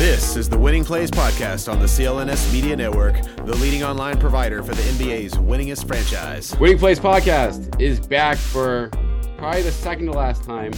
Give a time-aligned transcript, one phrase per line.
[0.00, 4.62] This is the Winning Plays Podcast on the CLNS Media Network, the leading online provider
[4.62, 6.58] for the NBA's winningest franchise.
[6.58, 8.88] Winning Plays Podcast is back for
[9.36, 10.72] probably the second to last time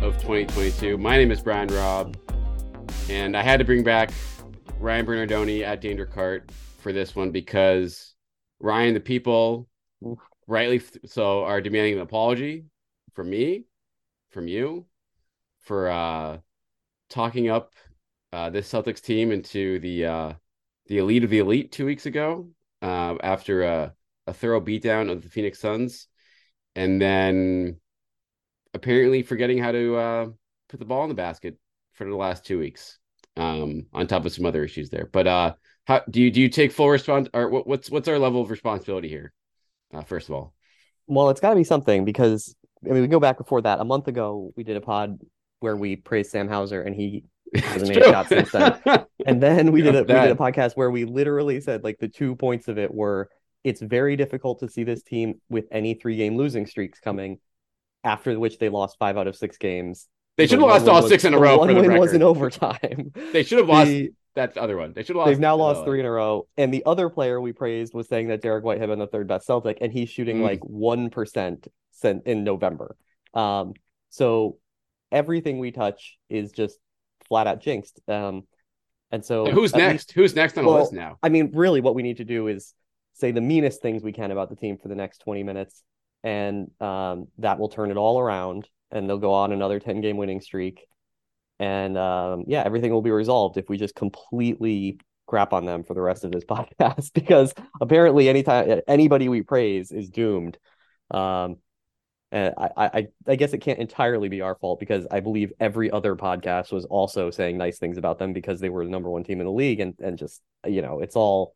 [0.00, 0.96] of 2022.
[0.96, 2.16] My name is Brian Robb,
[3.10, 4.10] and I had to bring back
[4.80, 8.14] Ryan Bernardoni at Danger Cart for this one because
[8.58, 9.68] Ryan, the people,
[10.46, 12.64] rightly so, are demanding an apology
[13.12, 13.66] from me,
[14.30, 14.86] from you,
[15.60, 16.38] for uh,
[17.10, 17.74] talking up
[18.32, 20.32] uh, this Celtics team into the uh,
[20.86, 22.48] the elite of the elite two weeks ago
[22.82, 23.94] uh, after a,
[24.26, 26.08] a thorough beatdown of the Phoenix Suns,
[26.74, 27.78] and then
[28.74, 30.26] apparently forgetting how to uh,
[30.68, 31.56] put the ball in the basket
[31.94, 32.98] for the last two weeks.
[33.38, 35.54] Um, on top of some other issues there, but uh,
[35.84, 38.50] how do you do you take full response or what, what's what's our level of
[38.50, 39.34] responsibility here?
[39.92, 40.54] Uh, first of all,
[41.06, 43.78] well, it's got to be something because I mean we go back before that.
[43.78, 45.20] A month ago, we did a pod
[45.60, 47.24] where we praised Sam Hauser, and he
[47.64, 48.80] hasn't made a shot since then.
[49.26, 52.06] And then we did a we did a podcast where we literally said like the
[52.06, 53.28] two points of it were
[53.64, 57.40] it's very difficult to see this team with any three game losing streaks coming,
[58.04, 60.06] after which they lost five out of six games.
[60.36, 61.58] They should have lost all was, six in a row.
[61.58, 61.98] One win record.
[61.98, 63.12] was in overtime.
[63.32, 64.92] They should have lost the, that other one.
[64.92, 65.28] They should have lost.
[65.30, 66.46] They've now lost three in a row.
[66.56, 69.26] And the other player we praised was saying that Derrick White had been the third
[69.26, 70.42] best Celtic, and he's shooting mm.
[70.42, 71.66] like one percent
[72.04, 72.96] in November.
[73.34, 73.74] Um,
[74.10, 74.58] so
[75.10, 76.78] everything we touch is just
[77.28, 78.00] flat out jinxed.
[78.08, 78.44] Um,
[79.10, 79.92] and so who's next?
[79.92, 81.18] Least, Who's next on the list now?
[81.22, 82.74] I mean, really, what we need to do is
[83.14, 85.82] say the meanest things we can about the team for the next 20 minutes,
[86.22, 90.16] and um, that will turn it all around, and they'll go on another 10 game
[90.16, 90.86] winning streak.
[91.58, 95.94] And um, yeah, everything will be resolved if we just completely crap on them for
[95.94, 100.58] the rest of this podcast because apparently anytime anybody we praise is doomed.
[101.10, 101.56] Um,
[102.32, 105.90] and I, I, I guess it can't entirely be our fault because I believe every
[105.90, 109.22] other podcast was also saying nice things about them because they were the number one
[109.22, 111.54] team in the league, and and just you know, it's all,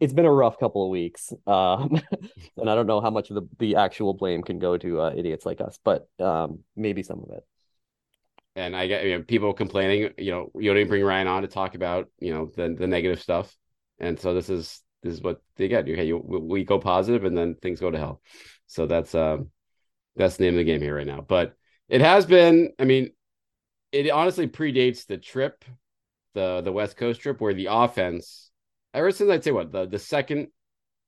[0.00, 2.00] it's been a rough couple of weeks, um,
[2.56, 5.12] and I don't know how much of the the actual blame can go to uh,
[5.14, 7.44] idiots like us, but um, maybe some of it.
[8.54, 11.42] And I get you know, people complaining, you know, you don't even bring Ryan on
[11.42, 13.54] to talk about you know the the negative stuff,
[13.98, 15.86] and so this is this is what they get.
[15.86, 18.22] Okay, you we go positive, and then things go to hell.
[18.66, 19.50] So that's um
[20.16, 21.20] that's the name of the game here right now.
[21.20, 21.54] But
[21.88, 23.10] it has been, I mean,
[23.92, 25.64] it honestly predates the trip,
[26.34, 28.50] the the West Coast trip, where the offense,
[28.92, 30.48] ever since I'd say what the the second,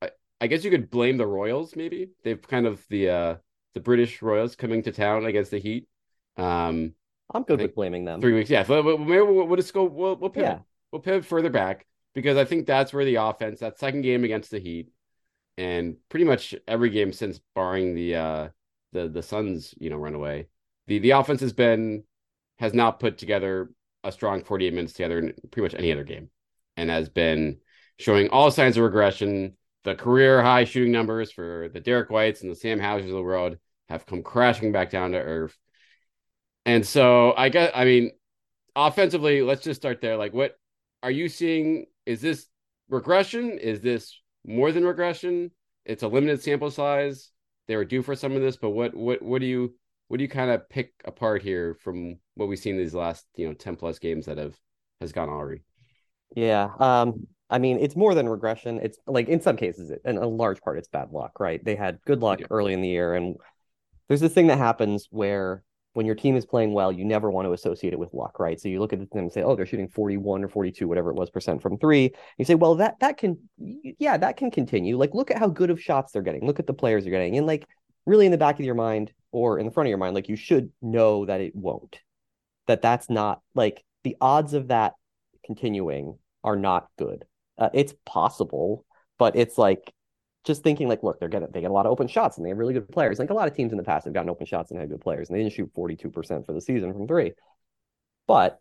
[0.00, 0.10] I,
[0.40, 1.74] I guess you could blame the Royals.
[1.74, 3.34] Maybe they've kind of the uh
[3.74, 5.88] the British Royals coming to town against the Heat.
[6.36, 6.94] Um,
[7.32, 8.20] I'm good with blaming them.
[8.20, 8.62] Three weeks, yeah.
[8.62, 9.84] So maybe we'll, we'll just go.
[9.84, 10.50] We'll we'll pivot.
[10.50, 10.58] Yeah.
[10.92, 14.50] We'll pivot further back because I think that's where the offense, that second game against
[14.50, 14.90] the Heat,
[15.58, 18.48] and pretty much every game since, barring the uh
[18.92, 20.48] the the Suns, you know, run away.
[20.86, 22.04] The the offense has been
[22.58, 23.70] has not put together
[24.04, 26.30] a strong 48 minutes together in pretty much any other game
[26.76, 27.58] and has been
[27.98, 29.56] showing all signs of regression.
[29.84, 33.22] The career high shooting numbers for the Derrick Whites and the Sam Hausers of the
[33.22, 33.56] world
[33.88, 35.56] have come crashing back down to earth.
[36.66, 38.10] And so I guess I mean
[38.76, 40.16] offensively, let's just start there.
[40.16, 40.58] Like what
[41.02, 41.86] are you seeing?
[42.06, 42.46] Is this
[42.88, 43.58] regression?
[43.58, 45.50] Is this more than regression?
[45.84, 47.30] It's a limited sample size
[47.68, 49.74] they were due for some of this, but what what what do you
[50.08, 53.46] what do you kind of pick apart here from what we've seen these last you
[53.46, 54.56] know 10 plus games that have
[55.00, 55.62] has gone already
[56.34, 58.80] yeah um i mean it's more than regression.
[58.82, 61.64] It's like in some cases and a large part it's bad luck right?
[61.64, 62.46] They had good luck yeah.
[62.50, 63.36] early in the year and
[64.08, 65.62] there's this thing that happens where
[65.98, 68.60] when your team is playing well, you never want to associate it with luck, right?
[68.60, 71.16] So you look at them and say, oh, they're shooting 41 or 42, whatever it
[71.16, 72.12] was percent from three.
[72.38, 74.96] You say, well, that that can, yeah, that can continue.
[74.96, 76.46] Like, look at how good of shots they're getting.
[76.46, 77.66] Look at the players they're getting, and like,
[78.06, 80.28] really in the back of your mind or in the front of your mind, like
[80.28, 81.98] you should know that it won't.
[82.68, 84.92] That that's not like the odds of that
[85.44, 87.24] continuing are not good.
[87.58, 88.84] Uh, it's possible,
[89.18, 89.92] but it's like
[90.48, 92.48] just thinking like, look, they're getting they get a lot of open shots and they
[92.48, 93.20] have really good players.
[93.20, 95.00] Like a lot of teams in the past have gotten open shots and had good
[95.00, 97.32] players, and they didn't shoot 42% for the season from three.
[98.26, 98.60] But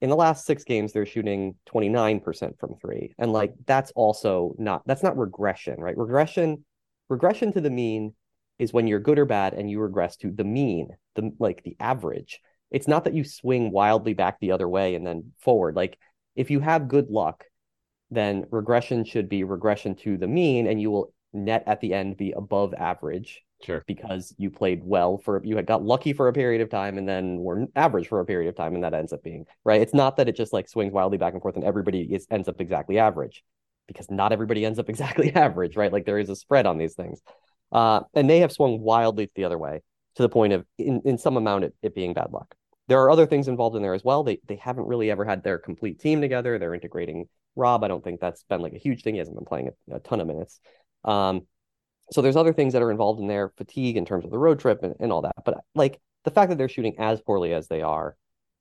[0.00, 3.14] in the last six games, they're shooting 29% from three.
[3.18, 5.96] And like that's also not that's not regression, right?
[5.96, 6.64] Regression,
[7.10, 8.14] regression to the mean
[8.58, 11.76] is when you're good or bad and you regress to the mean, the like the
[11.78, 12.40] average.
[12.70, 15.76] It's not that you swing wildly back the other way and then forward.
[15.76, 15.98] Like
[16.36, 17.44] if you have good luck,
[18.10, 22.16] then regression should be regression to the mean, and you will net at the end
[22.16, 23.42] be above average.
[23.62, 23.84] Sure.
[23.86, 27.06] Because you played well for you had got lucky for a period of time and
[27.06, 29.82] then were average for a period of time, and that ends up being right.
[29.82, 32.48] It's not that it just like swings wildly back and forth and everybody is ends
[32.48, 33.44] up exactly average,
[33.86, 35.92] because not everybody ends up exactly average, right?
[35.92, 37.20] Like there is a spread on these things.
[37.70, 39.80] Uh, and they have swung wildly the other way
[40.16, 42.54] to the point of in, in some amount it, it being bad luck.
[42.88, 44.24] There are other things involved in there as well.
[44.24, 46.58] They they haven't really ever had their complete team together.
[46.58, 47.84] They're integrating Rob.
[47.84, 49.14] I don't think that's been like a huge thing.
[49.14, 50.60] He hasn't been playing a, a ton of minutes.
[51.04, 51.46] Um,
[52.12, 54.58] so there's other things that are involved in there, fatigue in terms of the road
[54.58, 55.36] trip and, and all that.
[55.44, 58.16] But like the fact that they're shooting as poorly as they are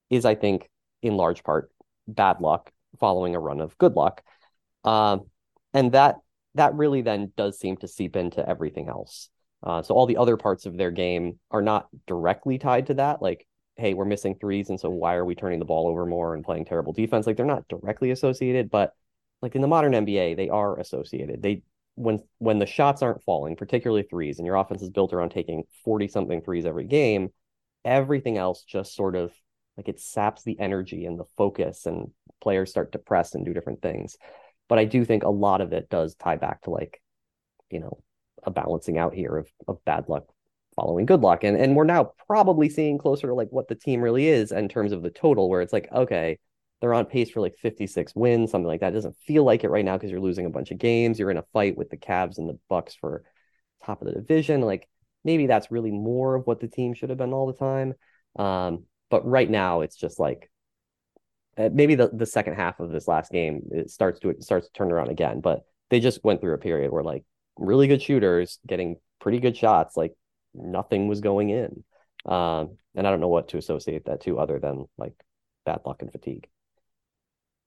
[0.10, 0.70] is, I think,
[1.02, 1.72] in large part
[2.08, 4.22] bad luck following a run of good luck.
[4.84, 5.26] Um,
[5.74, 6.18] and that
[6.56, 9.30] that really then does seem to seep into everything else.
[9.62, 13.22] Uh, so all the other parts of their game are not directly tied to that.
[13.22, 13.46] Like
[13.80, 16.44] hey, we're missing threes, and so why are we turning the ball over more and
[16.44, 17.26] playing terrible defense?
[17.26, 18.94] Like they're not directly associated, but
[19.42, 21.42] like in the modern NBA, they are associated.
[21.42, 21.64] They
[21.96, 25.64] when when the shots aren't falling, particularly threes, and your offense is built around taking
[25.84, 27.30] 40 something threes every game,
[27.86, 29.34] everything else just sort of
[29.78, 32.12] like it saps the energy and the focus and
[32.42, 34.18] players start to press and do different things.
[34.68, 37.02] But I do think a lot of it does tie back to like,
[37.70, 38.04] you know,
[38.44, 40.26] a balancing out here of, of bad luck
[40.80, 41.44] following good luck.
[41.44, 44.70] And and we're now probably seeing closer to like what the team really is in
[44.70, 46.40] terms of the total, where it's like, okay,
[46.82, 48.94] they're on pace for like 56 wins, something like that.
[48.94, 51.20] It doesn't feel like it right now because you're losing a bunch of games.
[51.20, 53.24] You're in a fight with the Cavs and the Bucks for
[53.86, 54.62] top of the division.
[54.62, 54.88] Like
[55.24, 57.94] maybe that's really more of what the team should have been all the time.
[58.38, 60.50] Um, but right now it's just like
[61.58, 64.68] uh, maybe the, the second half of this last game it starts to it starts
[64.68, 65.42] to turn around again.
[65.42, 67.26] But they just went through a period where like
[67.58, 70.14] really good shooters getting pretty good shots, like
[70.54, 71.84] nothing was going in.
[72.26, 75.14] Um, and I don't know what to associate that to other than like
[75.66, 76.48] bad luck and fatigue.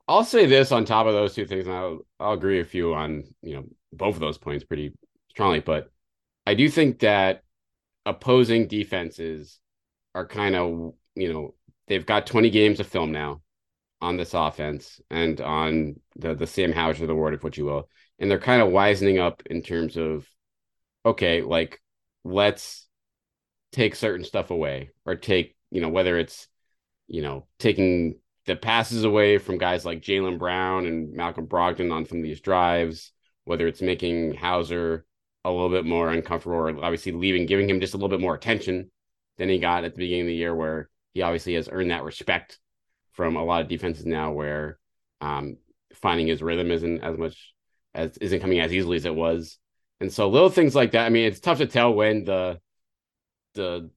[0.08, 2.94] I'll say this on top of those two things, and I'll, I'll agree with you
[2.94, 4.92] on you know both of those points pretty
[5.30, 5.60] strongly.
[5.60, 5.90] But
[6.46, 7.42] I do think that
[8.04, 9.58] opposing defenses
[10.14, 11.54] are kind of you know
[11.86, 13.42] they've got 20 games of film now
[14.00, 17.88] on this offense and on the the Sam Hauser the word if what you will,
[18.18, 20.26] and they're kind of wisening up in terms of
[21.06, 21.80] okay, like
[22.24, 22.86] let's
[23.72, 26.48] take certain stuff away or take, you know, whether it's,
[27.08, 28.16] you know, taking
[28.46, 32.40] the passes away from guys like Jaylen Brown and Malcolm Brogdon on some of these
[32.40, 33.12] drives,
[33.44, 35.04] whether it's making Hauser
[35.44, 38.34] a little bit more uncomfortable or obviously leaving, giving him just a little bit more
[38.34, 38.90] attention
[39.38, 42.04] than he got at the beginning of the year, where he obviously has earned that
[42.04, 42.58] respect
[43.12, 44.78] from a lot of defenses now where
[45.20, 45.56] um,
[45.94, 47.54] finding his rhythm isn't as much
[47.94, 49.58] as isn't coming as easily as it was
[50.02, 51.06] and so little things like that.
[51.06, 52.60] I mean, it's tough to tell when the
[53.54, 53.90] the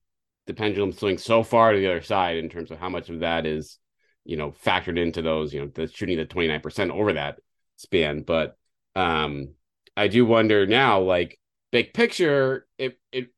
[0.46, 3.22] the pendulum swings so far to the other side in terms of how much of
[3.22, 3.80] that is,
[4.24, 7.39] you know, factored into those, you know, the shooting the 29% over that
[7.77, 8.22] span.
[8.22, 8.56] But
[8.96, 9.56] um
[9.98, 11.39] I do wonder now, like
[11.72, 13.30] big picture, it it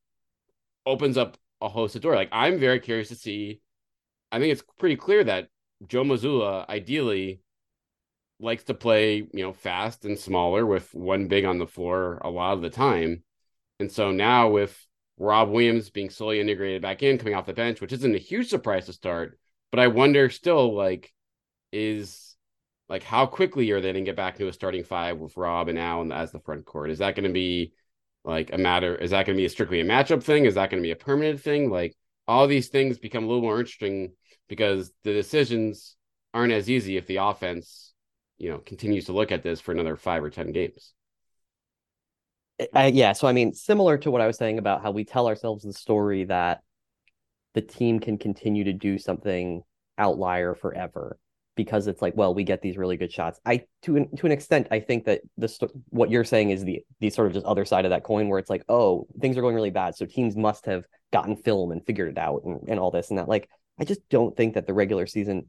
[0.86, 2.16] opens up a host of door.
[2.16, 3.62] Like I'm very curious to see.
[4.32, 5.48] I think it's pretty clear that
[5.88, 7.42] Joe Mazzulla ideally
[8.40, 12.30] likes to play, you know, fast and smaller with one big on the floor a
[12.30, 13.24] lot of the time.
[13.80, 14.78] And so now with
[15.18, 18.50] Rob Williams being slowly integrated back in, coming off the bench, which isn't a huge
[18.50, 19.40] surprise to start,
[19.72, 21.12] but I wonder still like
[21.72, 22.36] is
[22.90, 25.68] like how quickly are they going to get back to a starting five with Rob
[25.68, 26.92] and Allen as the front court?
[26.92, 27.74] Is that going to be
[28.24, 28.96] like a matter?
[28.96, 30.46] Is that going to be a strictly a matchup thing?
[30.46, 31.70] Is that going to be a permanent thing?
[31.70, 31.96] Like
[32.28, 34.14] all these things become a little more interesting
[34.48, 35.96] because the decisions
[36.34, 37.87] aren't as easy if the offense
[38.38, 40.94] you know continues to look at this for another five or ten games.
[42.76, 45.28] Uh, yeah, so I mean, similar to what I was saying about how we tell
[45.28, 46.62] ourselves the story that
[47.54, 49.62] the team can continue to do something
[49.98, 51.18] outlier forever
[51.56, 53.40] because it's like, well, we get these really good shots.
[53.46, 56.84] I to an, to an extent, I think that this what you're saying is the
[57.00, 59.42] the sort of just other side of that coin, where it's like, oh, things are
[59.42, 62.80] going really bad, so teams must have gotten film and figured it out and, and
[62.80, 63.28] all this and that.
[63.28, 65.48] Like, I just don't think that the regular season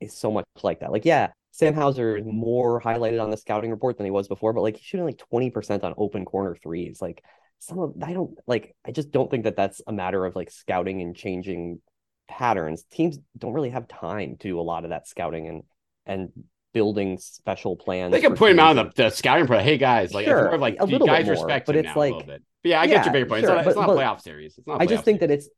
[0.00, 0.92] is so much like that.
[0.92, 1.28] Like, yeah,
[1.58, 4.76] Sam Hauser is more highlighted on the scouting report than he was before, but like
[4.76, 7.02] he's shooting like 20% on open corner threes.
[7.02, 7.24] Like
[7.58, 10.52] some of I don't like I just don't think that that's a matter of like
[10.52, 11.80] scouting and changing
[12.28, 12.84] patterns.
[12.92, 15.62] Teams don't really have time to do a lot of that scouting and
[16.06, 16.28] and
[16.72, 18.12] building special plans.
[18.12, 19.58] They can put him out on the, the scouting pro.
[19.58, 22.16] Hey guys, like Sure, like a little guys bit more, respect but it's like- a
[22.18, 22.42] little bit.
[22.62, 23.44] But yeah, I Yeah, get your bigger point.
[23.46, 24.56] sure, it's not, it's not a playoff series.
[24.58, 24.80] It's not.
[24.80, 25.48] I I just think that it's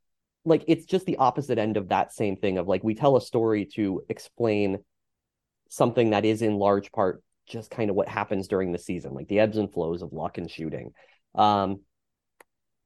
[0.46, 3.20] like it's just the opposite end of that same thing of like we tell a
[3.20, 4.78] story to explain
[5.70, 9.28] something that is in large part just kind of what happens during the season, like
[9.28, 10.92] the ebbs and flows of luck and shooting.
[11.34, 11.80] Um,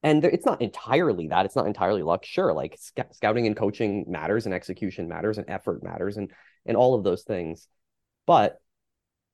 [0.02, 1.46] and there, it's not entirely that.
[1.46, 2.24] It's not entirely luck.
[2.24, 6.30] Sure, like sc- scouting and coaching matters, and execution matters, and effort matters, and
[6.66, 7.68] and all of those things.
[8.26, 8.60] But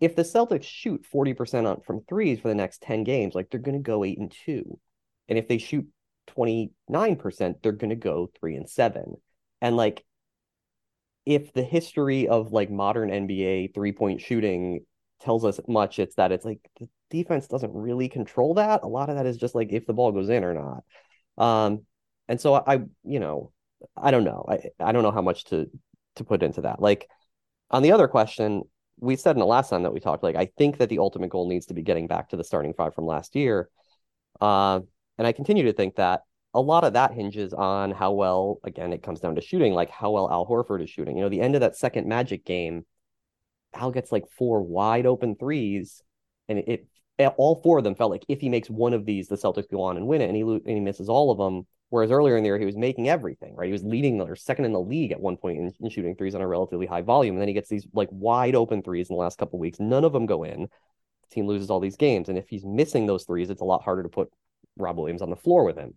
[0.00, 3.50] if the Celtics shoot forty percent on from threes for the next ten games, like
[3.50, 4.78] they're going to go eight and two,
[5.28, 5.86] and if they shoot
[6.36, 9.16] 29%, they're going to go 3 and 7.
[9.60, 10.04] And like
[11.26, 14.84] if the history of like modern NBA three-point shooting
[15.20, 18.82] tells us much, it's that it's like the defense doesn't really control that.
[18.82, 20.84] A lot of that is just like if the ball goes in or not.
[21.42, 21.86] Um
[22.28, 23.52] and so I, you know,
[23.96, 24.44] I don't know.
[24.48, 25.70] I I don't know how much to
[26.16, 26.80] to put into that.
[26.80, 27.08] Like
[27.70, 28.62] on the other question,
[28.98, 31.30] we said in the last time that we talked, like I think that the ultimate
[31.30, 33.68] goal needs to be getting back to the starting five from last year.
[34.40, 34.80] Uh,
[35.18, 38.92] and I continue to think that a lot of that hinges on how well, again,
[38.92, 41.16] it comes down to shooting, like how well Al Horford is shooting.
[41.16, 42.84] You know, the end of that second Magic game,
[43.74, 46.02] Al gets like four wide open threes,
[46.48, 46.86] and it,
[47.18, 49.70] it all four of them felt like if he makes one of these, the Celtics
[49.70, 51.66] go on and win it, and he and he misses all of them.
[51.90, 53.66] Whereas earlier in the year, he was making everything, right?
[53.66, 56.36] He was leading or second in the league at one point in, in shooting threes
[56.36, 57.34] on a relatively high volume.
[57.34, 59.80] And then he gets these like wide open threes in the last couple weeks.
[59.80, 60.62] None of them go in.
[60.62, 62.28] The team loses all these games.
[62.28, 64.30] And if he's missing those threes, it's a lot harder to put
[64.76, 65.94] Rob Williams on the floor with him.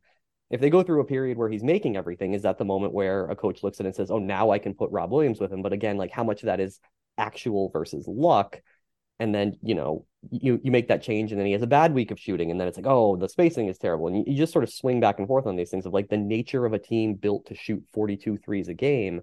[0.53, 3.25] If they go through a period where he's making everything, is that the moment where
[3.25, 5.51] a coach looks at it and says, Oh, now I can put Rob Williams with
[5.51, 5.63] him?
[5.63, 6.79] But again, like how much of that is
[7.17, 8.61] actual versus luck?
[9.19, 11.91] And then, you know, you you make that change and then he has a bad
[11.95, 14.05] week of shooting, and then it's like, oh, the spacing is terrible.
[14.05, 16.09] And you, you just sort of swing back and forth on these things of like
[16.09, 19.21] the nature of a team built to shoot 42 threes a game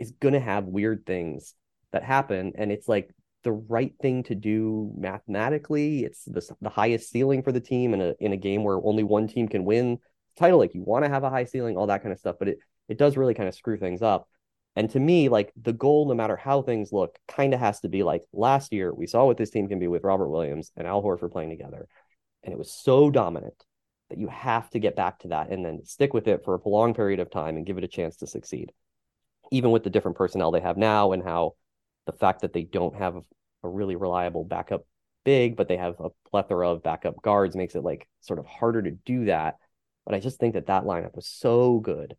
[0.00, 1.54] is gonna have weird things
[1.92, 2.54] that happen.
[2.56, 6.02] And it's like the right thing to do mathematically.
[6.02, 9.04] It's the, the highest ceiling for the team in a in a game where only
[9.04, 10.00] one team can win
[10.36, 10.58] title.
[10.58, 12.58] Like you want to have a high ceiling, all that kind of stuff, but it
[12.88, 14.28] it does really kind of screw things up.
[14.74, 17.88] And to me, like the goal, no matter how things look, kind of has to
[17.88, 20.86] be like last year we saw what this team can be with Robert Williams and
[20.86, 21.86] Al Horford playing together,
[22.42, 23.64] and it was so dominant
[24.10, 26.58] that you have to get back to that and then stick with it for a
[26.58, 28.72] prolonged period of time and give it a chance to succeed.
[29.50, 31.54] Even with the different personnel they have now and how
[32.04, 33.16] the fact that they don't have
[33.62, 34.84] a really reliable backup
[35.24, 38.82] big, but they have a plethora of backup guards makes it like sort of harder
[38.82, 39.56] to do that.
[40.04, 42.16] But I just think that that lineup was so good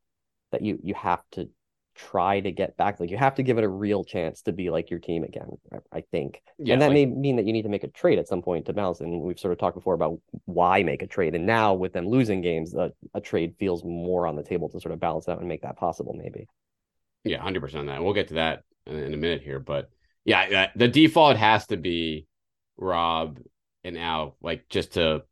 [0.51, 1.49] that you you have to
[1.95, 2.99] try to get back.
[2.99, 5.47] Like you have to give it a real chance to be like your team again.
[5.91, 8.17] I, think, Yeah, and that like- may mean that you need to make a trade
[8.17, 8.99] at some point to balance.
[8.99, 11.35] And we've sort of talked before about why make a trade.
[11.35, 14.79] And now with them losing games, a, a trade feels more on the table to
[14.79, 16.15] sort of balance out and make that possible.
[16.17, 16.47] Maybe.
[17.23, 18.03] Yeah, hundred percent on that.
[18.03, 19.89] We'll get to that in, in a minute here, but
[20.25, 22.25] yeah, the default has to be
[22.77, 23.39] Rob
[23.83, 25.23] and Al, like just to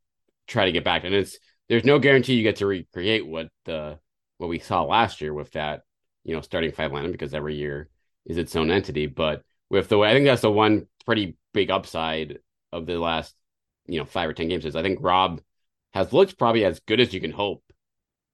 [0.48, 1.06] try to get back.
[1.06, 1.40] And it's
[1.70, 4.00] there's no guarantee you get to recreate what the
[4.38, 5.84] what we saw last year with that,
[6.24, 7.90] you know, starting five lineup because every year
[8.26, 9.08] is its own entity.
[9.08, 12.40] But with the way I think that's the one pretty big upside
[12.72, 13.36] of the last,
[13.88, 15.42] you know, five or ten games is I think Rob
[15.94, 17.64] has looked probably as good as you can hope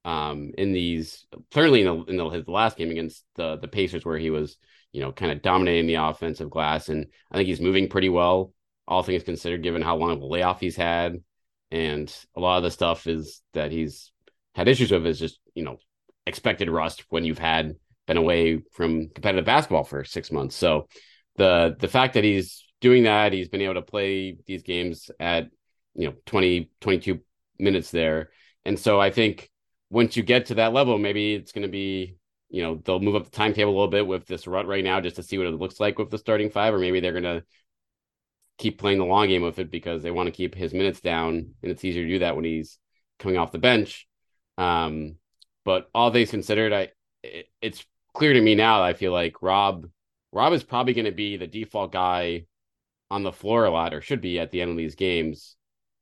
[0.05, 4.05] um in these certainly in, the, in the, his last game against the the Pacers
[4.05, 4.57] where he was
[4.91, 8.53] you know kind of dominating the offensive glass and I think he's moving pretty well
[8.87, 11.21] all things considered given how long of a layoff he's had
[11.71, 14.11] and a lot of the stuff is that he's
[14.55, 15.77] had issues with is just you know
[16.25, 20.55] expected rust when you've had been away from competitive basketball for 6 months.
[20.55, 20.87] So
[21.35, 25.49] the the fact that he's doing that he's been able to play these games at
[25.95, 27.19] you know 20 22
[27.59, 28.29] minutes there.
[28.65, 29.49] And so I think
[29.89, 32.17] once you get to that level, maybe it's going to be,
[32.49, 35.01] you know, they'll move up the timetable a little bit with this rut right now
[35.01, 37.23] just to see what it looks like with the starting five, or maybe they're going
[37.23, 37.43] to
[38.57, 41.53] keep playing the long game with it because they want to keep his minutes down,
[41.61, 42.79] and it's easier to do that when he's
[43.19, 44.07] coming off the bench.
[44.57, 45.15] Um,
[45.65, 46.89] but all things considered, I
[47.23, 48.83] it, it's clear to me now.
[48.83, 49.87] I feel like Rob
[50.31, 52.45] Rob is probably going to be the default guy
[53.09, 55.57] on the floor a lot, or should be at the end of these games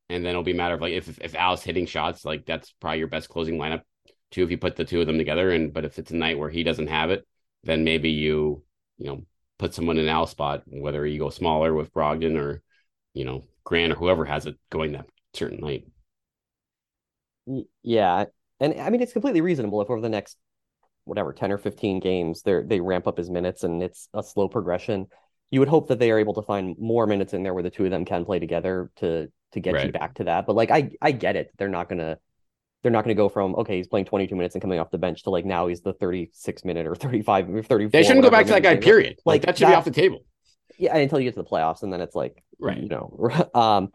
[0.09, 2.71] and then it'll be a matter of like if if Al's hitting shots, like that's
[2.79, 3.81] probably your best closing lineup
[4.31, 5.51] too if you put the two of them together.
[5.51, 7.25] And but if it's a night where he doesn't have it,
[7.63, 8.63] then maybe you
[8.97, 9.21] you know
[9.57, 12.61] put someone in Al's spot, whether you go smaller with Brogdon or
[13.13, 15.85] you know Grant or whoever has it going that certain night.
[17.83, 18.25] Yeah,
[18.59, 20.37] and I mean it's completely reasonable if over the next
[21.03, 24.47] whatever 10 or 15 games they they ramp up his minutes and it's a slow
[24.47, 25.07] progression.
[25.51, 27.69] You would hope that they are able to find more minutes in there where the
[27.69, 30.45] two of them can play together to to get you back to that.
[30.45, 31.51] But like I I get it.
[31.57, 32.17] They're not going to
[32.85, 34.97] they're not going to go from okay he's playing 22 minutes and coming off the
[34.97, 38.29] bench to like now he's the 36 minute or 35 or 34 they shouldn't go
[38.29, 39.17] back to that guy period.
[39.25, 40.19] Like, like that should that, be off the table.
[40.77, 42.77] Yeah until you get to the playoffs and then it's like right.
[42.77, 43.89] you know um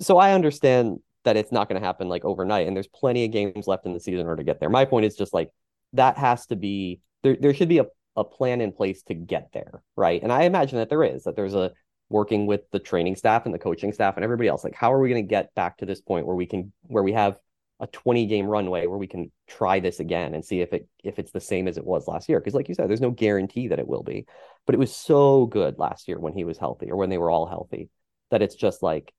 [0.00, 3.30] so i understand that it's not going to happen like overnight and there's plenty of
[3.30, 4.68] games left in the season in order to get there.
[4.68, 5.50] My point is just like
[5.92, 7.86] that has to be there there should be a,
[8.16, 10.22] a plan in place to get there right?
[10.22, 11.72] And i imagine that there is that there's a
[12.08, 14.64] working with the training staff and the coaching staff and everybody else.
[14.64, 17.02] Like how are we going to get back to this point where we can where
[17.02, 17.38] we have
[17.82, 21.18] a 20 game runway where we can try this again and see if it if
[21.18, 22.40] it's the same as it was last year.
[22.40, 24.24] Because like you said there's no guarantee that it will be
[24.66, 27.30] but it was so good last year when he was healthy or when they were
[27.30, 27.88] all healthy
[28.30, 29.12] that it's just like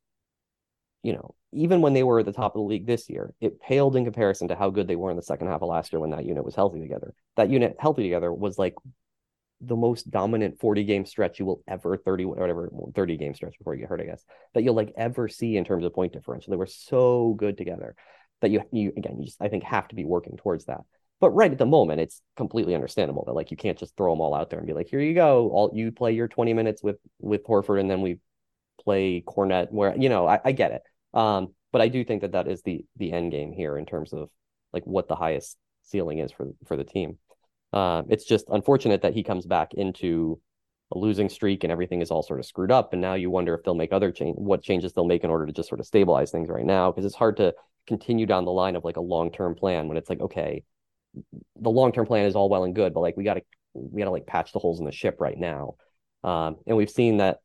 [1.01, 3.59] you know even when they were at the top of the league this year it
[3.59, 5.99] paled in comparison to how good they were in the second half of last year
[5.99, 7.13] when that unit was healthy together.
[7.35, 8.75] That unit healthy together was like
[9.61, 13.75] the most dominant 40 game stretch you will ever 30 whatever 30 game stretch before
[13.75, 16.51] you get hurt i guess that you'll like ever see in terms of point differential.
[16.51, 17.95] They were so good together
[18.43, 20.81] that you you again you just I think have to be working towards that.
[21.19, 24.21] But right at the moment, it's completely understandable that like you can't just throw them
[24.21, 26.83] all out there and be like, here you go, all you play your 20 minutes
[26.83, 28.19] with with Horford, and then we
[28.83, 29.71] play Kornet.
[29.71, 30.83] Where you know I, I get it,
[31.17, 34.13] um, but I do think that that is the the end game here in terms
[34.13, 34.29] of
[34.73, 37.17] like what the highest ceiling is for for the team.
[37.71, 40.39] Uh, it's just unfortunate that he comes back into
[40.93, 42.93] a losing streak and everything is all sort of screwed up.
[42.93, 45.45] And now you wonder if they'll make other change, what changes they'll make in order
[45.45, 47.53] to just sort of stabilize things right now, because it's hard to
[47.87, 50.63] continue down the line of like a long term plan when it's like okay
[51.59, 53.41] the long term plan is all well and good but like we got to
[53.73, 55.75] we got to like patch the holes in the ship right now
[56.23, 57.39] um, and we've seen that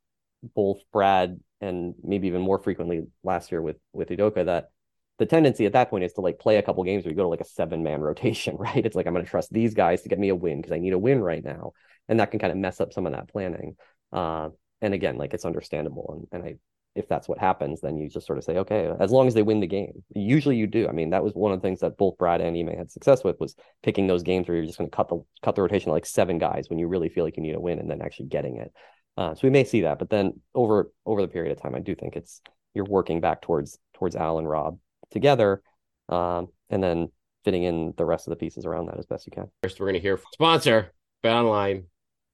[0.54, 4.70] both Brad and maybe even more frequently last year with with Udoka that
[5.18, 7.24] the tendency at that point is to like play a couple games where you go
[7.24, 8.84] to like a seven man rotation, right?
[8.86, 10.78] It's like I'm going to trust these guys to get me a win because I
[10.78, 11.72] need a win right now,
[12.08, 13.76] and that can kind of mess up some of that planning.
[14.12, 14.48] Uh,
[14.80, 16.56] and again, like it's understandable, and and I
[16.98, 19.42] if that's what happens, then you just sort of say, okay, as long as they
[19.42, 20.02] win the game.
[20.14, 20.88] Usually you do.
[20.88, 23.22] I mean, that was one of the things that both Brad and Ime had success
[23.22, 25.92] with was picking those games where you're just going to cut the cut the rotation
[25.92, 28.26] like seven guys when you really feel like you need a win and then actually
[28.26, 28.72] getting it.
[29.16, 31.80] Uh, so we may see that, but then over over the period of time, I
[31.80, 32.40] do think it's
[32.74, 34.78] you're working back towards towards Al and Rob
[35.10, 35.62] together,
[36.08, 37.10] um, and then
[37.44, 39.50] fitting in the rest of the pieces around that as best you can.
[39.62, 41.84] First, we're going to hear sponsor Bet Online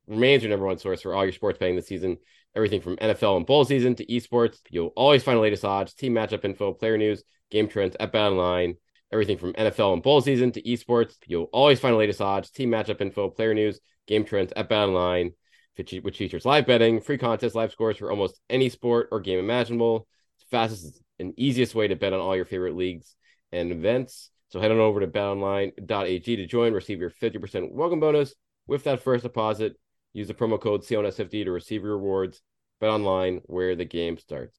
[0.06, 2.18] remains your number one source for all your sports betting this season
[2.54, 4.58] everything from NFL and bowl season to esports.
[4.70, 8.22] You'll always find the latest odds, team matchup info, player news, game trends at Bet
[8.22, 8.76] Online.
[9.12, 11.16] Everything from NFL and bowl season to esports.
[11.26, 14.88] You'll always find the latest odds, team matchup info, player news, game trends at Bet
[14.88, 15.32] Online,
[15.76, 20.06] which features live betting, free contests, live scores for almost any sport or game imaginable.
[20.36, 23.14] It's fastest and easiest way to bet on all your favorite leagues
[23.52, 24.30] and events.
[24.48, 28.34] So head on over to betonline.ag to join, receive your 50% welcome bonus
[28.66, 29.76] with that first deposit.
[30.14, 32.40] Use the promo code CLNS50 to receive your rewards.
[32.80, 34.58] Bet online where the game starts.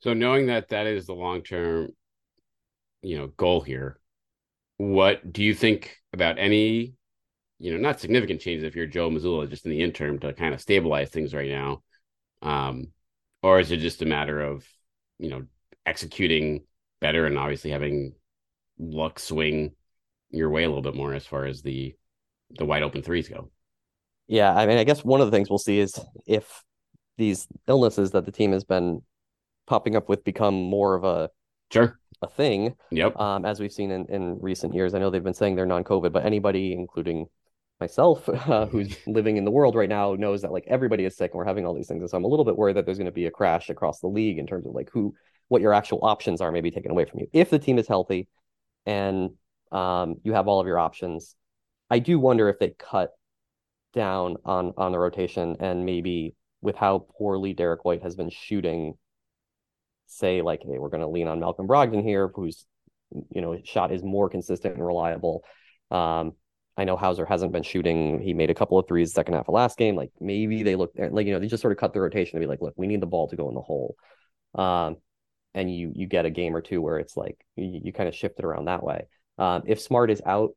[0.00, 1.90] So knowing that that is the long term,
[3.02, 4.00] you know, goal here,
[4.76, 6.94] what do you think about any,
[7.58, 10.54] you know, not significant changes if you're Joe Mazzulla, just in the interim to kind
[10.54, 11.82] of stabilize things right now,
[12.42, 12.92] um,
[13.42, 14.64] or is it just a matter of,
[15.18, 15.42] you know,
[15.84, 16.64] executing
[17.00, 18.12] better and obviously having
[18.78, 19.72] luck swing
[20.30, 21.94] your way a little bit more as far as the
[22.50, 23.50] the wide open threes go?
[24.28, 26.62] Yeah, I mean, I guess one of the things we'll see is if
[27.16, 29.02] these illnesses that the team has been
[29.66, 31.30] popping up with become more of a
[31.72, 32.74] sure a thing.
[32.90, 33.16] Yep.
[33.18, 36.12] Um, as we've seen in, in recent years, I know they've been saying they're non-COVID,
[36.12, 37.26] but anybody, including
[37.80, 41.32] myself, uh, who's living in the world right now, knows that like everybody is sick
[41.32, 42.00] and we're having all these things.
[42.00, 44.00] And so I'm a little bit worried that there's going to be a crash across
[44.00, 45.14] the league in terms of like who,
[45.48, 47.28] what your actual options are, maybe taken away from you.
[47.32, 48.28] If the team is healthy
[48.84, 49.30] and
[49.70, 51.34] um, you have all of your options,
[51.90, 53.12] I do wonder if they cut
[53.98, 58.94] down on on the rotation and maybe with how poorly Derrick White has been shooting,
[60.06, 62.64] say like, hey, we're going to lean on Malcolm Brogdon here, whose
[63.30, 65.42] you know shot is more consistent and reliable.
[65.90, 66.32] Um,
[66.76, 68.20] I know Hauser hasn't been shooting.
[68.22, 69.96] He made a couple of threes second half of last game.
[69.96, 72.40] Like maybe they look like you know they just sort of cut the rotation to
[72.40, 73.96] be like, look, we need the ball to go in the hole.
[74.54, 74.96] Um,
[75.54, 78.14] and you you get a game or two where it's like you, you kind of
[78.14, 79.08] shift it around that way.
[79.38, 80.50] Um, if Smart is out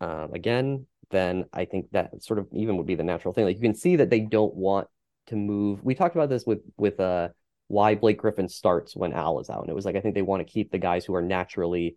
[0.00, 3.44] um, again, then I think that sort of even would be the natural thing.
[3.44, 4.88] Like you can see that they don't want
[5.26, 5.82] to move.
[5.82, 7.28] We talked about this with with uh
[7.68, 10.22] why Blake Griffin starts when Al is out, and it was like I think they
[10.22, 11.96] want to keep the guys who are naturally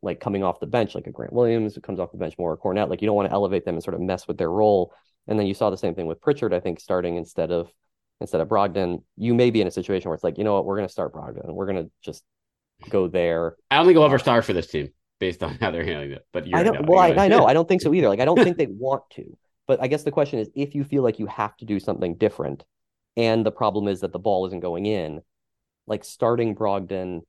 [0.00, 2.52] like coming off the bench, like a Grant Williams who comes off the bench more,
[2.52, 2.88] or Kornet.
[2.88, 4.92] Like you don't want to elevate them and sort of mess with their role.
[5.28, 6.54] And then you saw the same thing with Pritchard.
[6.54, 7.70] I think starting instead of
[8.20, 10.64] instead of Brogdon, you may be in a situation where it's like you know what,
[10.64, 12.22] we're going to start Brogdon, we're going to just
[12.88, 13.56] go there.
[13.70, 14.90] I don't think he'll ever start for this team
[15.22, 16.26] based on how they're handling it.
[16.32, 16.84] But I don't.
[16.84, 17.46] well, I, I know.
[17.46, 18.08] I don't think so either.
[18.08, 19.38] Like I don't think they want to.
[19.68, 22.16] But I guess the question is, if you feel like you have to do something
[22.16, 22.64] different,
[23.16, 25.22] and the problem is that the ball isn't going in,
[25.86, 27.20] like starting Brogdon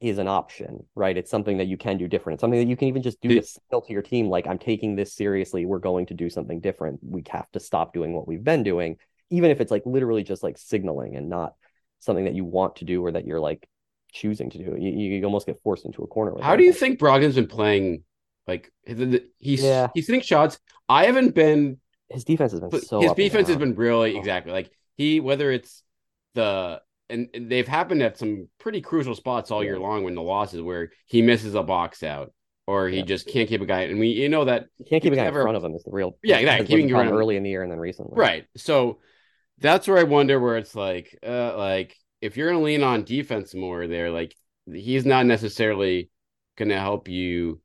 [0.00, 1.16] is an option, right?
[1.16, 2.34] It's something that you can do different.
[2.34, 4.58] It's something that you can even just do to signal to your team, like, I'm
[4.58, 5.66] taking this seriously.
[5.66, 7.00] We're going to do something different.
[7.02, 8.96] We have to stop doing what we've been doing,
[9.30, 11.54] even if it's like literally just like signaling and not
[12.00, 13.68] something that you want to do or that you're like
[14.14, 14.76] choosing to do.
[14.78, 16.32] You, you almost get forced into a corner.
[16.40, 18.04] How do you think Brogdon's been playing?
[18.46, 19.88] Like he's yeah.
[19.94, 20.58] he's hitting shots.
[20.88, 21.78] I haven't been.
[22.08, 23.00] His defense has been so.
[23.00, 24.18] His defense has been really oh.
[24.18, 25.82] exactly like he whether it's
[26.34, 30.60] the and, they've happened at some pretty crucial spots all year long when the losses
[30.60, 32.32] where he misses a box out
[32.66, 33.04] or he yeah.
[33.04, 33.82] just can't keep a guy.
[33.82, 35.74] And we, you know that you can't keep a guy ever, in front of him
[35.74, 36.16] is the real.
[36.22, 36.66] Yeah, exactly.
[36.66, 38.18] Keeping around early in the year and then recently.
[38.18, 38.46] Right.
[38.56, 39.00] So
[39.58, 43.04] that's where I wonder where it's like, uh, like if you're going to lean on
[43.04, 44.34] defense more there, like
[44.66, 46.10] he's not necessarily
[46.56, 47.60] going to help you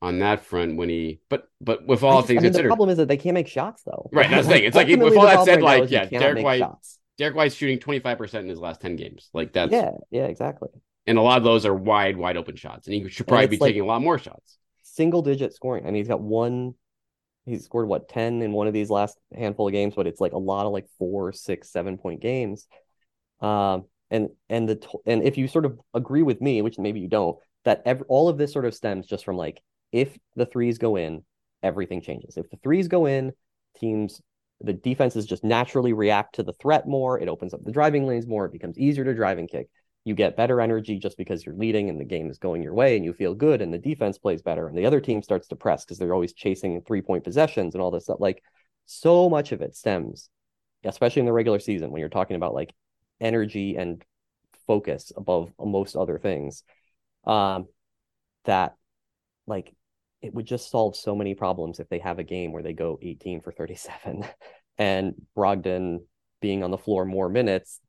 [0.00, 2.70] on that front when he but but with all just, things I mean, considered, the
[2.70, 4.08] problem is that they can't make shots though.
[4.12, 4.64] Right, that's the thing.
[4.64, 6.98] It's like with all that said, like yeah, Derrick White, shots.
[7.18, 9.28] Derrick White's shooting 25% in his last 10 games.
[9.32, 10.68] Like that's yeah, yeah, exactly.
[11.08, 12.86] And a lot of those are wide, wide open shots.
[12.86, 14.58] And he should probably be like taking a lot more shots.
[14.82, 15.84] Single digit scoring.
[15.84, 16.74] I mean, he's got one,
[17.44, 20.32] he's scored what, 10 in one of these last handful of games, but it's like
[20.32, 22.66] a lot of like four, six, seven point games.
[23.40, 27.08] Um, and and the and if you sort of agree with me, which maybe you
[27.08, 29.60] don't, that all of this sort of stems just from like
[29.92, 31.24] if the threes go in,
[31.62, 32.36] everything changes.
[32.36, 33.32] If the threes go in,
[33.78, 34.20] teams
[34.60, 37.20] the defenses just naturally react to the threat more.
[37.20, 38.46] It opens up the driving lanes more.
[38.46, 39.68] It becomes easier to drive and kick.
[40.04, 42.96] You get better energy just because you're leading and the game is going your way
[42.96, 45.56] and you feel good and the defense plays better and the other team starts to
[45.56, 48.20] press because they're always chasing three point possessions and all this stuff.
[48.20, 48.42] Like
[48.86, 50.30] so much of it stems,
[50.84, 52.72] especially in the regular season when you're talking about like
[53.20, 54.04] energy and
[54.66, 56.62] focus above most other things.
[57.24, 57.66] Um,
[58.44, 58.76] that
[59.46, 59.74] like
[60.22, 62.98] it would just solve so many problems if they have a game where they go
[63.02, 64.24] 18 for 37
[64.78, 65.98] and Brogdon
[66.40, 67.80] being on the floor more minutes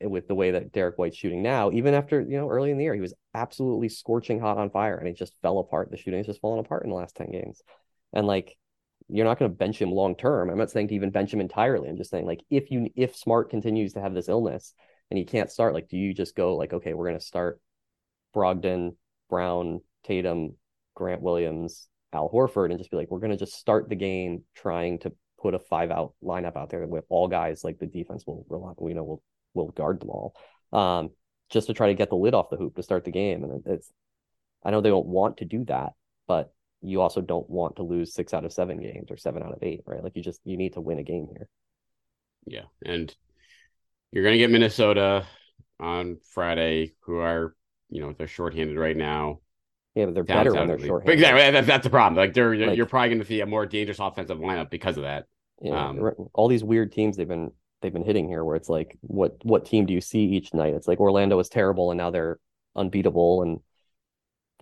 [0.00, 2.84] with the way that Derrick White's shooting now, even after, you know, early in the
[2.84, 5.90] year, he was absolutely scorching hot on fire and it just fell apart.
[5.90, 7.62] The shooting has just fallen apart in the last 10 games.
[8.12, 8.56] And like,
[9.12, 10.50] you're not going to bench him long term.
[10.50, 11.88] I'm not saying to even bench him entirely.
[11.88, 14.74] I'm just saying, like, if you, if Smart continues to have this illness
[15.10, 17.60] and he can't start, like, do you just go, like, okay, we're going to start
[18.34, 18.96] Brogdon,
[19.28, 20.56] Brown, Tatum,
[20.94, 24.44] Grant Williams, Al Horford, and just be like, we're going to just start the game
[24.54, 28.24] trying to put a five out lineup out there with all guys like the defense
[28.26, 29.22] will rely, you know, will
[29.54, 30.34] will guard them all,
[30.72, 31.10] um,
[31.50, 33.44] just to try to get the lid off the hoop to start the game.
[33.44, 33.90] And it's,
[34.64, 35.92] I know they don't want to do that,
[36.26, 39.52] but you also don't want to lose six out of seven games or seven out
[39.52, 40.02] of eight, right?
[40.02, 41.48] Like you just you need to win a game here.
[42.46, 43.14] Yeah, and
[44.10, 45.24] you're going to get Minnesota
[45.78, 47.54] on Friday, who are
[47.88, 49.40] you know they're shorthanded right now.
[49.94, 51.08] Yeah, but they're better when they're short.
[51.08, 52.16] Exactly, that's, that's the problem.
[52.16, 55.02] Like they're like, you're probably going to see a more dangerous offensive lineup because of
[55.02, 55.26] that.
[55.60, 58.98] Yeah, um, all these weird teams they've been they've been hitting here, where it's like,
[59.02, 60.74] what what team do you see each night?
[60.74, 62.40] It's like Orlando is terrible, and now they're
[62.74, 63.60] unbeatable, and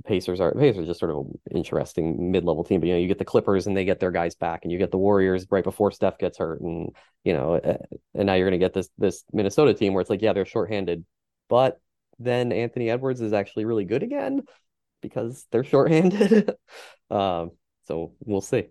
[0.03, 2.81] the Pacers are Pacers are just sort of an interesting mid level team.
[2.81, 4.79] But you know, you get the Clippers and they get their guys back, and you
[4.79, 7.55] get the Warriors right before Steph gets hurt, and you know,
[8.15, 10.47] and now you're going to get this this Minnesota team where it's like, yeah, they're
[10.47, 11.05] shorthanded,
[11.49, 11.81] but
[12.19, 14.43] then Anthony Edwards is actually really good again
[15.01, 16.51] because they're shorthanded.
[17.11, 17.53] um,
[17.85, 18.69] so we'll see.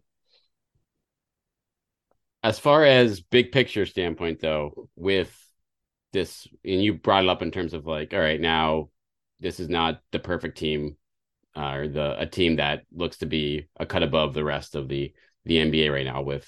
[2.42, 5.36] As far as big picture standpoint, though, with
[6.14, 8.90] this, and you brought it up in terms of like, all right, now
[9.40, 10.96] this is not the perfect team,
[11.60, 14.88] uh, or the a team that looks to be a cut above the rest of
[14.88, 15.14] the
[15.46, 16.22] the NBA right now.
[16.22, 16.48] With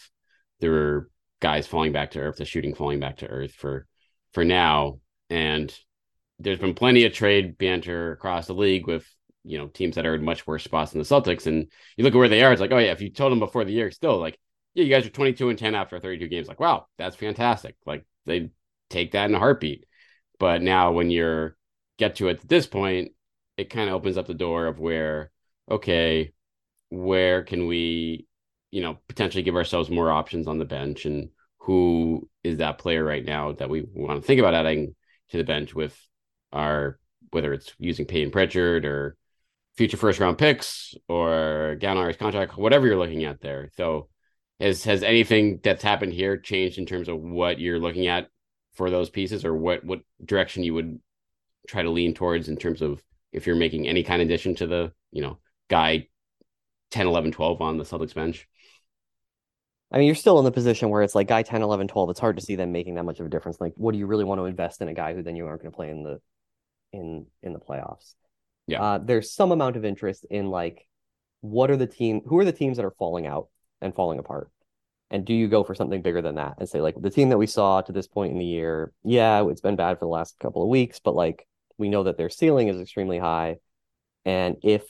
[0.60, 1.08] their
[1.42, 3.88] guys falling back to earth, the shooting falling back to earth for
[4.34, 5.74] for now, and
[6.40, 9.06] there's been plenty of trade banter across the league with
[9.44, 11.46] you know teams that are in much worse spots than the Celtics.
[11.46, 13.40] And you look at where they are, it's like, oh yeah, if you told them
[13.40, 14.40] before the year, still like,
[14.74, 16.48] yeah, you guys are 22 and 10 after 32 games.
[16.48, 17.76] Like, wow, that's fantastic.
[17.86, 18.52] Like they
[18.90, 19.86] take that in a heartbeat.
[20.40, 21.58] But now when you're
[21.98, 23.12] get to it at this point,
[23.62, 25.32] it kind of opens up the door of where,
[25.70, 26.34] okay,
[26.90, 28.28] where can we,
[28.72, 33.04] you know, potentially give ourselves more options on the bench and who is that player
[33.04, 34.96] right now that we want to think about adding
[35.30, 35.96] to the bench with
[36.52, 39.16] our whether it's using Payton Pritchard or
[39.78, 43.70] future first round picks or Gallinari's contract, whatever you're looking at there.
[43.78, 44.10] So
[44.60, 48.28] has has anything that's happened here changed in terms of what you're looking at
[48.74, 51.00] for those pieces or what what direction you would
[51.68, 54.68] try to lean towards in terms of if you're making any kind of addition to
[54.68, 55.38] the, you know,
[55.70, 56.08] guy
[56.92, 58.48] 10, 11, 12 on the Celtics bench?
[59.92, 62.10] I mean, you're still in the position where it's like guy 10, 11, 12.
[62.12, 63.60] It's hard to see them making that much of a difference.
[63.60, 65.62] Like, what do you really want to invest in a guy who then you aren't
[65.62, 66.22] going to play in the
[66.94, 68.16] in in the playoffs?
[68.68, 68.82] Yeah.
[68.82, 70.88] Uh, there's some amount of interest in like
[71.42, 73.50] what are the team who are the teams that are falling out
[73.82, 74.50] and falling apart?
[75.10, 77.38] And do you go for something bigger than that and say like the team that
[77.38, 80.40] we saw to this point in the year, yeah, it's been bad for the last
[80.40, 81.46] couple of weeks, but like
[81.82, 83.58] we know that their ceiling is extremely high.
[84.24, 84.84] And if,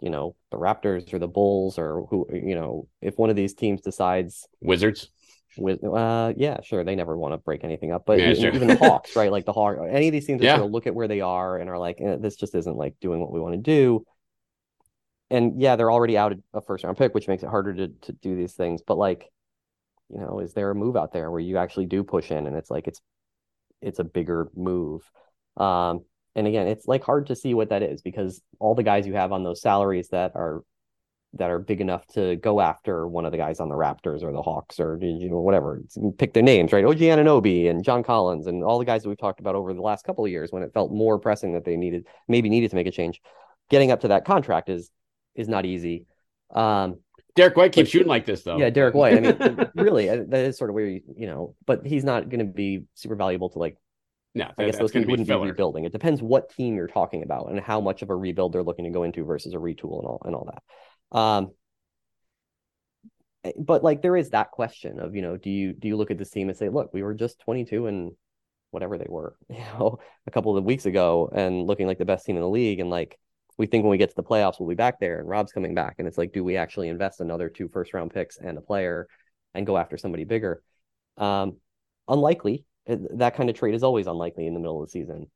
[0.00, 3.54] you know, the Raptors or the Bulls or who, you know, if one of these
[3.54, 5.10] teams decides Wizards,
[5.58, 8.54] with uh yeah sure they never want to break anything up but yeah, even, sure.
[8.54, 10.54] even the hawks right like the hawk any of these teams yeah.
[10.54, 12.94] sort of look at where they are and are like eh, this just isn't like
[13.00, 14.06] doing what we want to do
[15.28, 17.88] and yeah they're already out of a first round pick which makes it harder to
[18.00, 19.28] to do these things but like
[20.08, 22.54] you know is there a move out there where you actually do push in and
[22.54, 23.00] it's like it's
[23.82, 25.02] it's a bigger move
[25.56, 26.00] um
[26.34, 29.14] and again it's like hard to see what that is because all the guys you
[29.14, 30.62] have on those salaries that are
[31.34, 34.32] that are big enough to go after one of the guys on the Raptors or
[34.32, 35.80] the Hawks or you know whatever.
[36.18, 36.84] Pick their names, right?
[36.84, 39.80] OG Anunoby and John Collins and all the guys that we've talked about over the
[39.80, 42.76] last couple of years when it felt more pressing that they needed maybe needed to
[42.76, 43.20] make a change.
[43.68, 44.90] Getting up to that contract is
[45.36, 46.06] is not easy.
[46.52, 46.98] Um,
[47.36, 48.58] Derrick White keeps but, shooting like this though.
[48.58, 49.16] Yeah, Derrick White.
[49.16, 52.40] I mean, really, that is sort of where you, you know, but he's not going
[52.40, 53.76] to be super valuable to like.
[54.34, 55.84] No, I guess those teams wouldn't be rebuilding.
[55.84, 58.84] It depends what team you're talking about and how much of a rebuild they're looking
[58.84, 61.18] to go into versus a retool and all and all that.
[61.18, 61.50] Um,
[63.44, 66.12] eh, but like there is that question of you know do you do you look
[66.12, 68.12] at this team and say look we were just 22 and
[68.70, 72.24] whatever they were you know a couple of weeks ago and looking like the best
[72.24, 72.78] team in the league.
[72.78, 73.18] And like
[73.58, 75.74] we think when we get to the playoffs we'll be back there and Rob's coming
[75.74, 75.96] back.
[75.98, 79.08] And it's like do we actually invest another two first round picks and a player
[79.54, 80.62] and go after somebody bigger?
[81.16, 81.56] Um
[82.06, 82.64] unlikely
[83.18, 85.26] that kind of trade is always unlikely in the middle of the season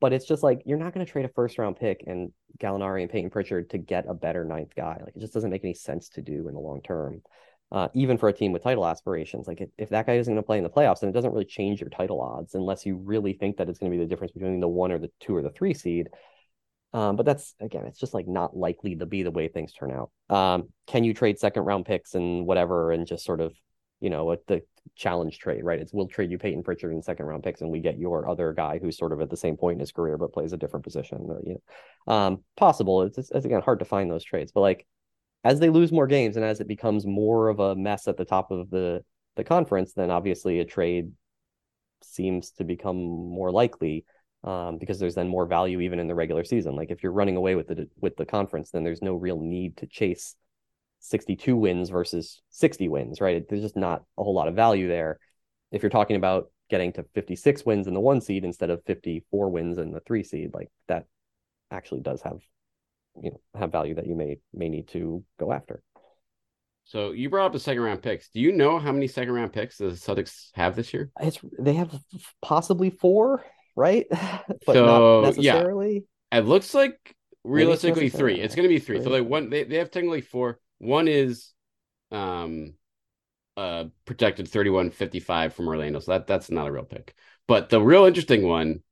[0.00, 3.02] but it's just like you're not going to trade a first round pick and Gallinari
[3.02, 4.98] and Payton Pritchard to get a better ninth guy.
[5.04, 7.22] Like it just doesn't make any sense to do in the long term.
[7.70, 10.42] Uh, even for a team with title aspirations, like if, if that guy isn't going
[10.42, 12.96] to play in the playoffs, then it doesn't really change your title odds unless you
[12.96, 15.36] really think that it's going to be the difference between the one or the two
[15.36, 16.08] or the three seed.
[16.92, 19.92] Um, but that's again, it's just like not likely to be the way things turn
[19.92, 20.10] out.
[20.34, 23.52] Um, can you trade second round picks and whatever and just sort of
[24.00, 24.62] you know, the
[24.96, 25.80] challenge trade, right?
[25.80, 28.52] It's we'll trade you Payton Pritchard in second round picks, and we get your other
[28.52, 30.84] guy who's sort of at the same point in his career but plays a different
[30.84, 31.26] position.
[31.30, 31.56] Uh, you
[32.06, 33.02] know, um, possible.
[33.02, 34.86] It's, it's, it's again hard to find those trades, but like
[35.44, 38.24] as they lose more games and as it becomes more of a mess at the
[38.24, 39.02] top of the
[39.36, 41.12] the conference, then obviously a trade
[42.02, 44.04] seems to become more likely
[44.44, 46.74] um, because there's then more value even in the regular season.
[46.74, 49.76] Like if you're running away with the with the conference, then there's no real need
[49.78, 50.34] to chase
[51.00, 53.44] 62 wins versus 60 wins, right?
[53.48, 55.18] There's just not a whole lot of value there.
[55.72, 59.50] If you're talking about getting to 56 wins in the one seed instead of 54
[59.50, 61.06] wins in the three seed, like that
[61.70, 62.40] actually does have,
[63.20, 65.82] you know, have value that you may may need to go after.
[66.84, 68.30] So you brought up the second round picks.
[68.30, 71.10] Do you know how many second round picks the Celtics have this year?
[71.20, 71.96] It's they have
[72.42, 73.44] possibly four,
[73.76, 74.06] right?
[74.10, 76.04] but so, not necessarily.
[76.32, 76.38] Yeah.
[76.38, 78.40] It looks like realistically three.
[78.40, 78.96] It's going to be three.
[78.96, 79.04] three.
[79.04, 80.58] So like one, they, they have technically four.
[80.80, 81.52] One is
[82.10, 82.74] um
[83.56, 86.00] uh protected 3155 from Orlando.
[86.00, 87.14] So that that's not a real pick.
[87.46, 88.82] But the real interesting one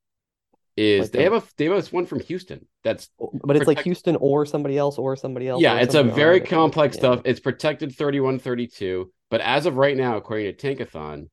[0.76, 2.66] is like they have a they have one from Houston.
[2.84, 5.60] That's but it's protect- like Houston or somebody else or somebody else.
[5.60, 7.00] Yeah, it's a very complex yeah.
[7.00, 7.22] stuff.
[7.24, 9.10] It's protected 3132.
[9.30, 11.28] But as of right now, according to Tankathon,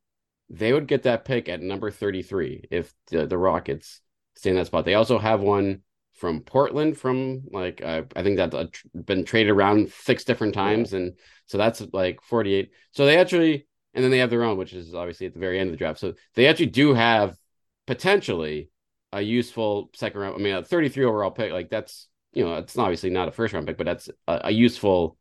[0.50, 4.02] they would get that pick at number 33 if the, the Rockets
[4.36, 4.86] stay in that spot.
[4.86, 5.82] They also have one
[6.16, 10.92] from Portland from like uh, I think that's uh, been traded around six different times
[10.92, 11.00] yeah.
[11.00, 11.14] and
[11.46, 14.96] so that's like 48 so they actually and then they have their own which is
[14.96, 17.38] obviously at the very end of the draft so they actually do have
[17.86, 18.70] potentially
[19.12, 22.78] a useful second round I mean a 33 overall pick like that's you know it's
[22.78, 25.18] obviously not a first round pick but that's a, a useful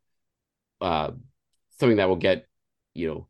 [0.81, 1.11] uh
[1.79, 2.47] something that will get
[2.95, 3.27] you know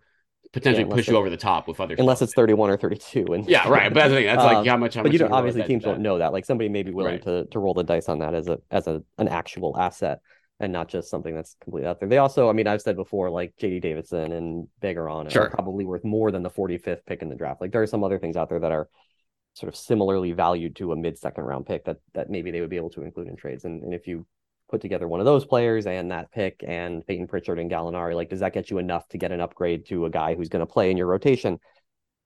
[0.55, 2.29] potentially yeah, push you over the top with other unless stuff.
[2.29, 4.77] it's 31 or 32 and yeah right but that's the thing that's like um, how
[4.77, 6.93] much how but much you know obviously teams don't know that like somebody may be
[6.93, 7.25] willing right.
[7.25, 10.21] to to roll the dice on that as a as a an actual asset
[10.61, 13.31] and not just something that's completely out there they also i mean i've said before
[13.31, 15.43] like jd davison and Begarin sure.
[15.43, 18.05] are probably worth more than the 45th pick in the draft like there are some
[18.05, 18.89] other things out there that are
[19.55, 22.71] sort of similarly valued to a mid second round pick that that maybe they would
[22.71, 24.25] be able to include in trades and, and if you
[24.71, 28.31] put together one of those players and that pick and Payton Pritchard and Gallinari, like
[28.31, 30.73] does that get you enough to get an upgrade to a guy who's going to
[30.73, 31.59] play in your rotation?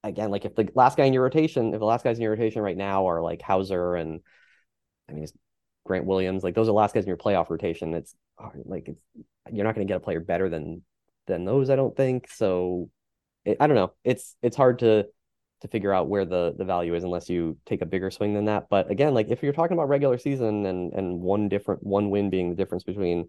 [0.05, 2.33] Again, like if the last guy in your rotation, if the last guys in your
[2.33, 4.21] rotation right now are like Hauser and
[5.09, 5.27] I mean
[5.85, 7.95] Grant Williams, like those are the last guys in your playoff rotation.
[7.95, 8.15] It's
[8.65, 9.01] like it's
[9.53, 10.83] you're not going to get a player better than
[11.27, 12.31] than those, I don't think.
[12.31, 12.91] So
[13.45, 13.93] it, I don't know.
[14.05, 15.07] It's it's hard to
[15.61, 18.47] to figure out where the the value is unless you take a bigger swing than
[18.47, 18.69] that.
[18.69, 22.31] But again, like if you're talking about regular season and and one different one win
[22.31, 23.29] being the difference between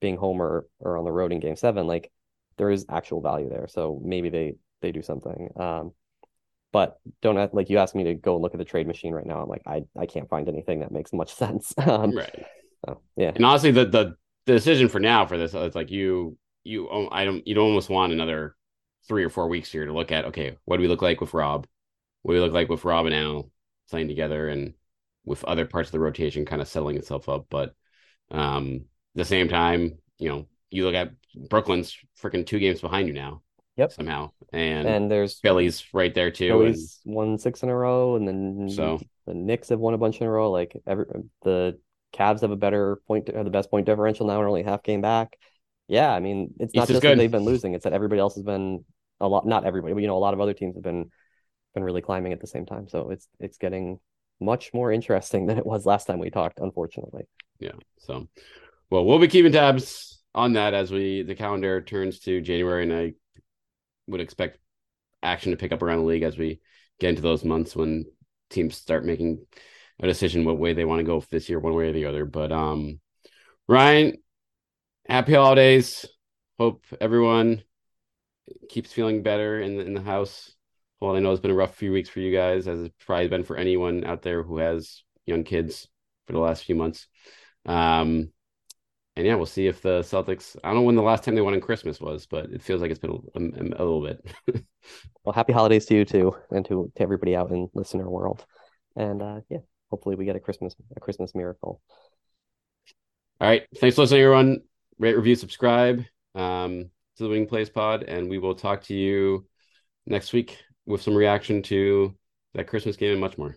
[0.00, 2.10] being home or, or on the road in game seven, like
[2.56, 3.66] there is actual value there.
[3.68, 5.50] So maybe they they do something.
[5.56, 5.92] Um
[6.72, 9.26] but don't have, like you asked me to go look at the trade machine right
[9.26, 9.42] now.
[9.42, 11.74] I'm like, I I can't find anything that makes much sense.
[11.78, 12.46] Um, right.
[12.86, 13.32] So, yeah.
[13.34, 14.16] And honestly, the, the
[14.46, 17.90] the decision for now for this, it's like you you I don't you don't almost
[17.90, 18.54] want another
[19.08, 21.34] three or four weeks here to look at okay, what do we look like with
[21.34, 21.66] Rob?
[22.22, 23.50] What do we look like with Rob and Al?
[23.90, 24.72] playing together and
[25.24, 27.46] with other parts of the rotation kind of settling itself up.
[27.50, 27.74] But
[28.30, 31.10] um, at the same time, you know, you look at
[31.48, 33.42] Brooklyn's freaking two games behind you now.
[33.76, 33.92] Yep.
[33.92, 36.48] Somehow, and and there's Philly's right there too.
[36.48, 40.20] Philly's won six in a row, and then So- the Knicks have won a bunch
[40.20, 40.50] in a row.
[40.50, 41.06] Like every
[41.42, 41.78] the
[42.12, 45.00] Cavs have a better point, or the best point differential now, and only half game
[45.00, 45.38] back.
[45.90, 48.36] Yeah, I mean, it's not East just that they've been losing; it's that everybody else
[48.36, 48.84] has been
[49.18, 49.44] a lot.
[49.44, 51.10] Not everybody, but you know, a lot of other teams have been
[51.74, 52.88] been really climbing at the same time.
[52.88, 53.98] So it's it's getting
[54.40, 56.60] much more interesting than it was last time we talked.
[56.60, 57.24] Unfortunately,
[57.58, 57.72] Yeah.
[57.98, 58.28] So,
[58.88, 62.94] well, we'll be keeping tabs on that as we the calendar turns to January, and
[62.94, 63.14] I
[64.06, 64.58] would expect
[65.24, 66.60] action to pick up around the league as we
[67.00, 68.04] get into those months when
[68.48, 69.44] teams start making
[69.98, 72.24] a decision what way they want to go this year, one way or the other.
[72.24, 73.00] But um,
[73.66, 74.18] Ryan,
[75.06, 76.06] happy holidays.
[76.58, 77.62] Hope everyone
[78.68, 80.52] keeps feeling better in the in the house.
[81.00, 83.28] Well, I know it's been a rough few weeks for you guys, as it's probably
[83.28, 85.88] been for anyone out there who has young kids
[86.26, 87.06] for the last few months.
[87.64, 88.30] Um,
[89.16, 90.56] and yeah, we'll see if the Celtics.
[90.62, 92.80] I don't know when the last time they won on Christmas was, but it feels
[92.80, 94.24] like it's been a, a, a little bit.
[95.24, 98.44] well, happy holidays to you too, and to to everybody out in listener world.
[98.96, 99.58] And uh, yeah,
[99.90, 101.80] hopefully we get a Christmas a Christmas miracle.
[103.40, 104.60] All right, thanks for listening, everyone.
[105.00, 109.46] Rate, review, subscribe um, to the Winning Plays Pod, and we will talk to you
[110.06, 112.14] next week with some reaction to
[112.52, 113.56] that Christmas game and much more.